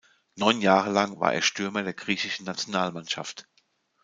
[0.35, 3.47] Neun Jahre lang war er Stürmer der griechischen Nationalmannschaft.